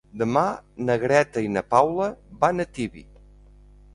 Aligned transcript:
Demà 0.19 0.43
na 0.85 0.93
Greta 1.03 1.43
i 1.49 1.51
na 1.57 1.63
Paula 1.75 2.09
van 2.45 2.63
a 2.63 2.67
Tibi. 2.79 3.07